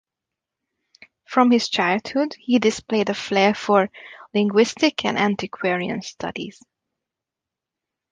[1.27, 3.91] From his childhood he displayed a flair for
[4.33, 6.59] linguistic and antiquarian studies.